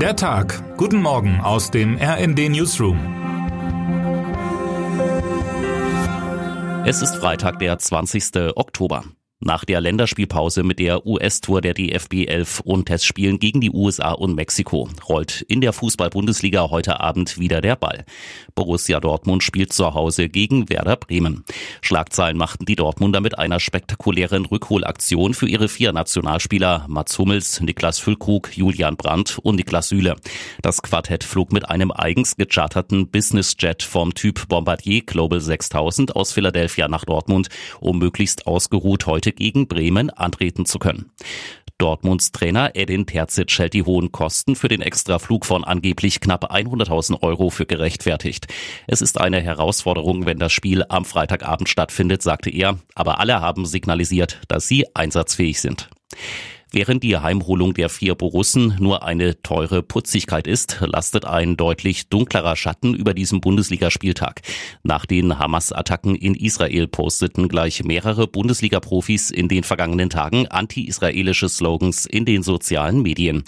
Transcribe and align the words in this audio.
Der 0.00 0.14
Tag. 0.14 0.76
Guten 0.76 1.00
Morgen 1.00 1.40
aus 1.40 1.70
dem 1.70 1.96
RND 1.96 2.50
Newsroom. 2.50 2.98
Es 6.84 7.00
ist 7.00 7.16
Freitag, 7.16 7.58
der 7.60 7.78
20. 7.78 8.52
Oktober. 8.56 9.04
Nach 9.40 9.66
der 9.66 9.82
Länderspielpause 9.82 10.62
mit 10.62 10.78
der 10.78 11.04
US-Tour 11.06 11.60
der 11.60 11.74
DFB 11.74 12.26
11 12.26 12.60
und 12.60 12.86
Testspielen 12.86 13.38
gegen 13.38 13.60
die 13.60 13.70
USA 13.70 14.12
und 14.12 14.34
Mexiko 14.34 14.88
rollt 15.10 15.42
in 15.42 15.60
der 15.60 15.74
Fußball-Bundesliga 15.74 16.70
heute 16.70 17.00
Abend 17.00 17.38
wieder 17.38 17.60
der 17.60 17.76
Ball. 17.76 18.06
Borussia 18.54 18.98
Dortmund 18.98 19.42
spielt 19.42 19.74
zu 19.74 19.92
Hause 19.92 20.30
gegen 20.30 20.70
Werder 20.70 20.96
Bremen. 20.96 21.44
Schlagzeilen 21.82 22.38
machten 22.38 22.64
die 22.64 22.76
Dortmunder 22.76 23.20
mit 23.20 23.38
einer 23.38 23.60
spektakulären 23.60 24.46
Rückholaktion 24.46 25.34
für 25.34 25.46
ihre 25.46 25.68
vier 25.68 25.92
Nationalspieler 25.92 26.86
Mats 26.88 27.18
Hummels, 27.18 27.60
Niklas 27.60 27.98
Füllkrug, 27.98 28.56
Julian 28.56 28.96
Brandt 28.96 29.38
und 29.42 29.56
Niklas 29.56 29.90
Süle. 29.90 30.16
Das 30.62 30.80
Quartett 30.80 31.24
flog 31.24 31.52
mit 31.52 31.68
einem 31.68 31.92
eigens 31.92 32.36
gecharterten 32.38 33.10
Business-Jet 33.10 33.82
vom 33.82 34.14
Typ 34.14 34.48
Bombardier 34.48 35.02
Global 35.02 35.42
6000 35.42 36.16
aus 36.16 36.32
Philadelphia 36.32 36.88
nach 36.88 37.04
Dortmund, 37.04 37.48
um 37.80 37.98
möglichst 37.98 38.46
ausgeruht 38.46 39.04
heute 39.04 39.25
heute 39.26 39.32
gegen 39.32 39.66
Bremen 39.66 40.10
antreten 40.10 40.66
zu 40.66 40.78
können. 40.78 41.10
Dortmunds 41.78 42.30
Trainer 42.30 42.70
Edin 42.74 43.06
Terzic 43.06 43.58
hält 43.58 43.74
die 43.74 43.82
hohen 43.82 44.12
Kosten 44.12 44.54
für 44.54 44.68
den 44.68 44.80
Extraflug 44.80 45.44
von 45.44 45.64
angeblich 45.64 46.20
knapp 46.20 46.52
100.000 46.52 47.22
Euro 47.22 47.50
für 47.50 47.66
gerechtfertigt. 47.66 48.46
Es 48.86 49.02
ist 49.02 49.20
eine 49.20 49.42
Herausforderung, 49.42 50.26
wenn 50.26 50.38
das 50.38 50.52
Spiel 50.52 50.84
am 50.88 51.04
Freitagabend 51.04 51.68
stattfindet, 51.68 52.22
sagte 52.22 52.50
er, 52.50 52.78
aber 52.94 53.18
alle 53.18 53.40
haben 53.40 53.66
signalisiert, 53.66 54.40
dass 54.48 54.68
sie 54.68 54.86
einsatzfähig 54.94 55.60
sind. 55.60 55.90
Während 56.76 57.02
die 57.02 57.16
Heimholung 57.16 57.72
der 57.72 57.88
vier 57.88 58.14
Borussen 58.14 58.76
nur 58.78 59.02
eine 59.02 59.40
teure 59.40 59.82
Putzigkeit 59.82 60.46
ist, 60.46 60.76
lastet 60.82 61.24
ein 61.24 61.56
deutlich 61.56 62.10
dunklerer 62.10 62.54
Schatten 62.54 62.92
über 62.92 63.14
diesem 63.14 63.40
Bundesligaspieltag. 63.40 64.42
Nach 64.82 65.06
den 65.06 65.38
Hamas-Attacken 65.38 66.14
in 66.14 66.34
Israel 66.34 66.86
posteten 66.86 67.48
gleich 67.48 67.82
mehrere 67.82 68.26
Bundesliga-Profis 68.26 69.30
in 69.30 69.48
den 69.48 69.64
vergangenen 69.64 70.10
Tagen 70.10 70.48
anti-israelische 70.48 71.48
Slogans 71.48 72.04
in 72.04 72.26
den 72.26 72.42
sozialen 72.42 73.00
Medien. 73.00 73.44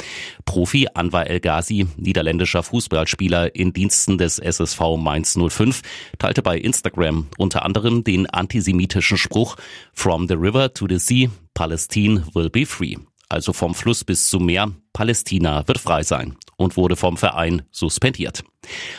Profi 0.46 0.88
Anwar 0.94 1.26
El 1.26 1.40
Ghazi, 1.40 1.86
niederländischer 1.98 2.62
Fußballspieler 2.62 3.54
in 3.54 3.74
Diensten 3.74 4.16
des 4.16 4.38
SSV 4.38 4.96
Mainz 4.96 5.38
05, 5.38 5.82
teilte 6.16 6.40
bei 6.40 6.56
Instagram 6.56 7.26
unter 7.36 7.66
anderem 7.66 8.04
den 8.04 8.24
antisemitischen 8.24 9.18
Spruch 9.18 9.56
From 9.92 10.28
the 10.28 10.34
river 10.34 10.72
to 10.72 10.86
the 10.88 10.98
sea, 10.98 11.28
Palestine 11.52 12.24
will 12.32 12.48
be 12.48 12.64
free 12.64 12.96
also 13.28 13.52
vom 13.52 13.74
Fluss 13.74 14.04
bis 14.04 14.28
zum 14.28 14.46
Meer, 14.46 14.72
Palästina 14.92 15.66
wird 15.66 15.78
frei 15.78 16.02
sein 16.02 16.36
und 16.56 16.76
wurde 16.76 16.96
vom 16.96 17.16
Verein 17.16 17.62
suspendiert. 17.70 18.42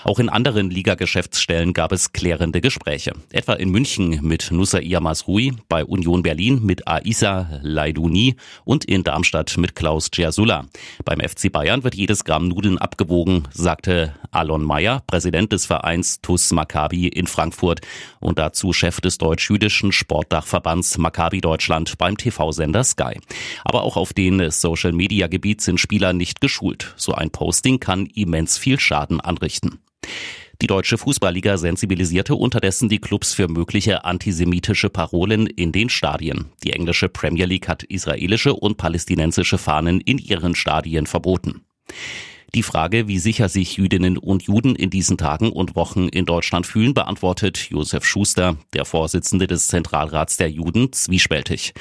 Auch 0.03 0.19
in 0.19 0.29
anderen 0.29 0.69
Liga-Geschäftsstellen 0.69 1.73
gab 1.73 1.91
es 1.91 2.13
klärende 2.13 2.61
Gespräche. 2.61 3.13
Etwa 3.31 3.53
in 3.53 3.69
München 3.69 4.19
mit 4.21 4.51
Nussair 4.51 4.99
Masrui, 5.01 5.53
bei 5.67 5.85
Union 5.85 6.23
Berlin 6.23 6.65
mit 6.65 6.87
Aisa 6.87 7.59
Leidouni 7.61 8.35
und 8.63 8.85
in 8.85 9.03
Darmstadt 9.03 9.57
mit 9.57 9.75
Klaus 9.75 10.09
Ciasula. 10.13 10.65
Beim 11.05 11.19
FC 11.19 11.51
Bayern 11.51 11.83
wird 11.83 11.95
jedes 11.95 12.23
Gramm 12.23 12.47
Nudeln 12.47 12.77
abgewogen, 12.77 13.47
sagte 13.51 14.15
Alon 14.31 14.63
Mayer, 14.63 15.03
Präsident 15.05 15.51
des 15.51 15.65
Vereins 15.65 16.21
TUS 16.21 16.51
Maccabi 16.51 17.07
in 17.07 17.27
Frankfurt 17.27 17.81
und 18.19 18.39
dazu 18.39 18.73
Chef 18.73 19.01
des 19.01 19.17
deutsch-jüdischen 19.17 19.91
Sportdachverbands 19.91 20.97
Maccabi 20.97 21.41
Deutschland 21.41 21.97
beim 21.97 22.17
TV-Sender 22.17 22.83
Sky. 22.83 23.19
Aber 23.65 23.83
auch 23.83 23.97
auf 23.97 24.13
den 24.13 24.49
Social-Media-Gebiet 24.49 25.61
sind 25.61 25.78
Spieler 25.79 26.13
nicht 26.13 26.41
geschult. 26.41 26.93
So 26.97 27.13
ein 27.13 27.31
Posting 27.31 27.79
kann 27.79 28.05
immens 28.05 28.59
viel 28.59 28.79
Schaden 28.79 29.19
anrichten. 29.19 29.79
Die 30.61 30.67
deutsche 30.67 30.97
Fußballliga 30.97 31.57
sensibilisierte 31.57 32.35
unterdessen 32.35 32.89
die 32.89 32.99
Clubs 32.99 33.33
für 33.33 33.47
mögliche 33.47 34.03
antisemitische 34.03 34.89
Parolen 34.89 35.47
in 35.47 35.71
den 35.71 35.89
Stadien. 35.89 36.47
Die 36.63 36.73
englische 36.73 37.07
Premier 37.07 37.45
League 37.45 37.69
hat 37.69 37.83
israelische 37.83 38.53
und 38.53 38.75
palästinensische 38.75 39.57
Fahnen 39.57 40.01
in 40.01 40.17
ihren 40.17 40.55
Stadien 40.55 41.07
verboten. 41.07 41.61
Die 42.55 42.63
Frage, 42.63 43.07
wie 43.07 43.19
sicher 43.19 43.47
sich 43.47 43.77
Jüdinnen 43.77 44.17
und 44.17 44.43
Juden 44.43 44.75
in 44.75 44.89
diesen 44.89 45.17
Tagen 45.17 45.51
und 45.51 45.75
Wochen 45.75 46.07
in 46.07 46.25
Deutschland 46.25 46.65
fühlen, 46.65 46.95
beantwortet 46.95 47.69
Josef 47.69 48.03
Schuster, 48.03 48.57
der 48.73 48.85
Vorsitzende 48.85 49.45
des 49.45 49.67
Zentralrats 49.67 50.37
der 50.37 50.49
Juden, 50.49 50.91
zwiespältig. 50.91 51.73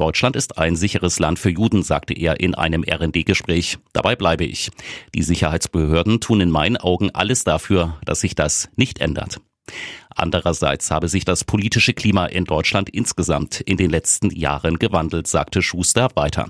Deutschland 0.00 0.34
ist 0.34 0.56
ein 0.56 0.76
sicheres 0.76 1.18
Land 1.18 1.38
für 1.38 1.50
Juden, 1.50 1.82
sagte 1.82 2.14
er 2.14 2.40
in 2.40 2.54
einem 2.54 2.84
RD-Gespräch. 2.84 3.76
Dabei 3.92 4.16
bleibe 4.16 4.44
ich. 4.44 4.70
Die 5.14 5.22
Sicherheitsbehörden 5.22 6.22
tun 6.22 6.40
in 6.40 6.50
meinen 6.50 6.78
Augen 6.78 7.10
alles 7.10 7.44
dafür, 7.44 7.98
dass 8.06 8.22
sich 8.22 8.34
das 8.34 8.70
nicht 8.76 8.98
ändert. 8.98 9.42
Andererseits 10.08 10.90
habe 10.90 11.08
sich 11.08 11.26
das 11.26 11.44
politische 11.44 11.92
Klima 11.92 12.24
in 12.24 12.46
Deutschland 12.46 12.88
insgesamt 12.88 13.60
in 13.60 13.76
den 13.76 13.90
letzten 13.90 14.30
Jahren 14.30 14.78
gewandelt, 14.78 15.26
sagte 15.26 15.60
Schuster 15.60 16.08
weiter. 16.14 16.48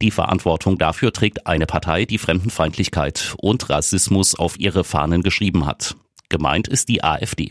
Die 0.00 0.12
Verantwortung 0.12 0.78
dafür 0.78 1.12
trägt 1.12 1.48
eine 1.48 1.66
Partei, 1.66 2.04
die 2.04 2.18
Fremdenfeindlichkeit 2.18 3.34
und 3.38 3.68
Rassismus 3.68 4.36
auf 4.36 4.60
ihre 4.60 4.84
Fahnen 4.84 5.22
geschrieben 5.22 5.66
hat. 5.66 5.96
Gemeint 6.32 6.66
ist 6.66 6.88
die 6.88 7.04
AfD. 7.04 7.50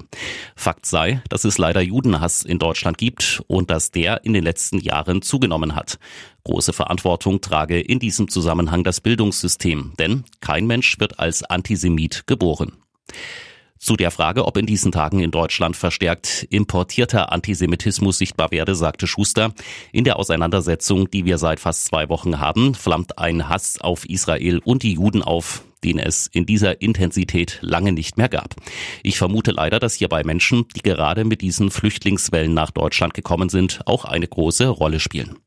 Fakt 0.56 0.88
sei, 0.88 1.22
dass 1.30 1.44
es 1.44 1.60
leider 1.60 1.82
Judenhass 1.82 2.42
in 2.42 2.58
Deutschland 2.58 2.98
gibt 2.98 3.44
und 3.46 3.70
dass 3.70 3.92
der 3.92 4.26
in 4.26 4.34
den 4.34 4.44
letzten 4.44 4.80
Jahren 4.80 5.22
zugenommen 5.22 5.76
hat. 5.76 6.00
Große 6.46 6.74
Verantwortung 6.74 7.42
trage 7.42 7.80
in 7.80 8.00
diesem 8.00 8.28
Zusammenhang 8.28 8.84
das 8.84 9.00
Bildungssystem, 9.00 9.94
denn 10.00 10.24
kein 10.40 10.66
Mensch 10.66 11.00
wird 11.00 11.20
als 11.20 11.44
Antisemit 11.44 12.26
geboren. 12.26 12.74
Zu 13.78 13.96
der 13.96 14.10
Frage, 14.10 14.46
ob 14.46 14.58
in 14.58 14.66
diesen 14.66 14.92
Tagen 14.92 15.20
in 15.20 15.30
Deutschland 15.30 15.76
verstärkt 15.76 16.48
importierter 16.50 17.32
Antisemitismus 17.32 18.18
sichtbar 18.18 18.50
werde, 18.50 18.74
sagte 18.74 19.06
Schuster, 19.06 19.54
in 19.92 20.06
der 20.06 20.18
Auseinandersetzung, 20.18 21.10
die 21.12 21.26
wir 21.26 21.38
seit 21.38 21.60
fast 21.60 21.86
zwei 21.86 22.10
Wochen 22.10 22.40
haben, 22.40 22.74
flammt 22.74 23.20
ein 23.20 23.48
Hass 23.48 23.80
auf 23.80 24.06
Israel 24.10 24.60
und 24.64 24.82
die 24.82 24.94
Juden 24.94 25.22
auf, 25.22 25.64
den 25.84 26.00
es 26.00 26.28
in 26.28 26.46
dieser 26.46 26.82
Intensität 26.82 27.60
lange 27.62 27.92
nicht 27.92 28.18
mehr 28.18 28.30
gab. 28.30 28.56
Ich 29.04 29.18
vermute 29.18 29.52
leider, 29.52 29.80
dass 29.80 29.96
hierbei 29.96 30.24
Menschen, 30.24 30.66
die 30.76 30.82
gerade 30.82 31.26
mit 31.26 31.42
diesen 31.42 31.72
Flüchtlingswellen 31.72 32.54
nach 32.54 32.72
Deutschland 32.72 33.14
gekommen 33.14 33.50
sind, 33.50 33.82
auch 33.86 34.06
eine 34.06 34.28
große 34.28 34.68
Rolle 34.68 35.00
spielen. 35.00 35.38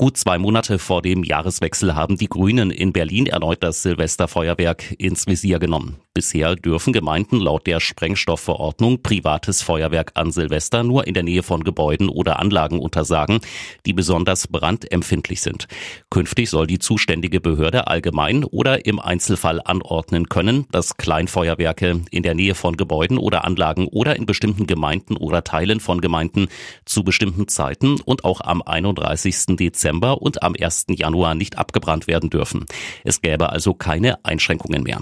Gut 0.00 0.16
zwei 0.16 0.38
Monate 0.38 0.78
vor 0.78 1.02
dem 1.02 1.24
Jahreswechsel 1.24 1.96
haben 1.96 2.16
die 2.16 2.28
Grünen 2.28 2.70
in 2.70 2.92
Berlin 2.92 3.26
erneut 3.26 3.64
das 3.64 3.82
Silvesterfeuerwerk 3.82 4.94
ins 4.96 5.26
Visier 5.26 5.58
genommen. 5.58 5.96
Bisher 6.14 6.54
dürfen 6.54 6.92
Gemeinden 6.92 7.38
laut 7.40 7.66
der 7.66 7.80
Sprengstoffverordnung 7.80 9.02
privates 9.02 9.62
Feuerwerk 9.62 10.12
an 10.14 10.30
Silvester 10.30 10.84
nur 10.84 11.06
in 11.08 11.14
der 11.14 11.24
Nähe 11.24 11.42
von 11.42 11.64
Gebäuden 11.64 12.08
oder 12.08 12.38
Anlagen 12.38 12.78
untersagen, 12.78 13.40
die 13.86 13.92
besonders 13.92 14.46
brandempfindlich 14.46 15.40
sind. 15.40 15.66
Künftig 16.10 16.48
soll 16.48 16.68
die 16.68 16.78
zuständige 16.78 17.40
Behörde 17.40 17.88
allgemein 17.88 18.44
oder 18.44 18.86
im 18.86 19.00
Einzelfall 19.00 19.60
anordnen 19.64 20.28
können, 20.28 20.66
dass 20.70 20.96
Kleinfeuerwerke 20.96 22.02
in 22.10 22.22
der 22.22 22.34
Nähe 22.34 22.54
von 22.54 22.76
Gebäuden 22.76 23.18
oder 23.18 23.44
Anlagen 23.44 23.88
oder 23.88 24.14
in 24.14 24.26
bestimmten 24.26 24.68
Gemeinden 24.68 25.16
oder 25.16 25.42
Teilen 25.42 25.80
von 25.80 26.00
Gemeinden 26.00 26.48
zu 26.84 27.02
bestimmten 27.02 27.48
Zeiten 27.48 28.00
und 28.00 28.24
auch 28.24 28.40
am 28.40 28.62
31. 28.62 29.56
Dezember 29.56 29.87
Dezember 29.88 30.20
und 30.20 30.42
am 30.42 30.54
1. 30.58 30.86
Januar 30.90 31.34
nicht 31.34 31.58
abgebrannt 31.58 32.06
werden 32.06 32.30
dürfen. 32.30 32.66
Es 33.04 33.22
gäbe 33.22 33.50
also 33.50 33.74
keine 33.74 34.24
Einschränkungen 34.24 34.82
mehr. 34.82 35.00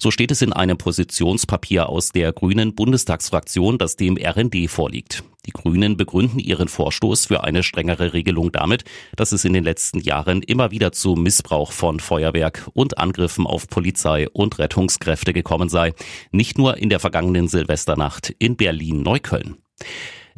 So 0.00 0.10
steht 0.12 0.30
es 0.30 0.42
in 0.42 0.52
einem 0.52 0.78
Positionspapier 0.78 1.88
aus 1.88 2.12
der 2.12 2.32
Grünen 2.32 2.74
Bundestagsfraktion, 2.74 3.78
das 3.78 3.96
dem 3.96 4.16
RND 4.16 4.70
vorliegt. 4.70 5.24
Die 5.44 5.50
Grünen 5.50 5.96
begründen 5.96 6.38
ihren 6.38 6.68
Vorstoß 6.68 7.26
für 7.26 7.42
eine 7.42 7.62
strengere 7.64 8.12
Regelung 8.12 8.52
damit, 8.52 8.84
dass 9.16 9.32
es 9.32 9.44
in 9.44 9.54
den 9.54 9.64
letzten 9.64 9.98
Jahren 9.98 10.42
immer 10.42 10.70
wieder 10.70 10.92
zu 10.92 11.16
Missbrauch 11.16 11.72
von 11.72 11.98
Feuerwerk 12.00 12.70
und 12.74 12.96
Angriffen 12.98 13.46
auf 13.46 13.66
Polizei 13.66 14.28
und 14.28 14.58
Rettungskräfte 14.58 15.32
gekommen 15.32 15.68
sei, 15.68 15.94
nicht 16.30 16.58
nur 16.58 16.76
in 16.76 16.90
der 16.90 17.00
vergangenen 17.00 17.48
Silvesternacht 17.48 18.30
in 18.38 18.56
Berlin-Neukölln. 18.56 19.56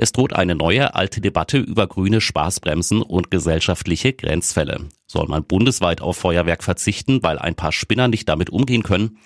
Es 0.03 0.13
droht 0.13 0.33
eine 0.33 0.55
neue 0.55 0.95
alte 0.95 1.21
Debatte 1.21 1.59
über 1.59 1.87
grüne 1.87 2.23
Spaßbremsen 2.23 3.03
und 3.03 3.31
gesellschaftliche 3.31 4.15
Grenzfälle. 4.15 4.89
Soll 5.13 5.27
man 5.27 5.43
bundesweit 5.43 6.03
auf 6.03 6.19
Feuerwerk 6.19 6.63
verzichten, 6.63 7.21
weil 7.25 7.37
ein 7.37 7.57
paar 7.57 7.73
Spinner 7.73 8.07
nicht 8.07 8.29
damit 8.29 8.51
umgehen 8.51 8.85
können? 8.85 9.19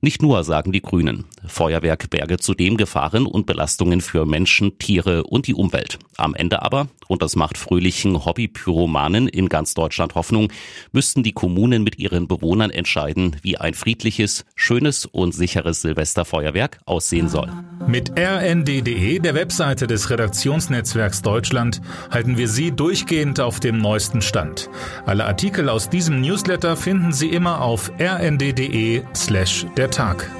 Nicht 0.00 0.22
nur, 0.22 0.44
sagen 0.44 0.72
die 0.72 0.80
Grünen. 0.80 1.24
Feuerwerk 1.46 2.10
berge 2.10 2.38
zudem 2.38 2.76
Gefahren 2.76 3.26
und 3.26 3.46
Belastungen 3.46 4.00
für 4.00 4.24
Menschen, 4.24 4.78
Tiere 4.78 5.24
und 5.24 5.46
die 5.46 5.54
Umwelt. 5.54 5.98
Am 6.16 6.34
Ende 6.34 6.62
aber, 6.62 6.88
und 7.08 7.22
das 7.22 7.36
macht 7.36 7.58
fröhlichen 7.58 8.24
Hobbypyromanen 8.24 9.28
in 9.28 9.48
ganz 9.48 9.74
Deutschland 9.74 10.14
Hoffnung, 10.14 10.52
müssten 10.92 11.22
die 11.22 11.32
Kommunen 11.32 11.82
mit 11.82 11.98
ihren 11.98 12.28
Bewohnern 12.28 12.70
entscheiden, 12.70 13.36
wie 13.42 13.58
ein 13.58 13.74
friedliches, 13.74 14.44
schönes 14.54 15.06
und 15.06 15.32
sicheres 15.32 15.82
Silvesterfeuerwerk 15.82 16.78
aussehen 16.86 17.28
soll. 17.28 17.50
Mit 17.86 18.18
rnd.de, 18.18 19.18
der 19.18 19.34
Webseite 19.34 19.86
des 19.86 20.10
Redaktionsnetzwerks 20.10 21.22
Deutschland, 21.22 21.80
halten 22.10 22.36
wir 22.36 22.48
Sie 22.48 22.70
durchgehend 22.70 23.40
auf 23.40 23.60
dem 23.60 23.78
neuesten 23.78 24.22
Stand. 24.22 24.68
Alle 25.04 25.25
Artikel 25.26 25.68
aus 25.68 25.88
diesem 25.88 26.20
Newsletter 26.20 26.76
finden 26.76 27.12
Sie 27.12 27.28
immer 27.30 27.60
auf 27.60 27.90
rnd.de 27.98 29.02
slash 29.14 29.66
der 29.76 29.90
Tag. 29.90 30.30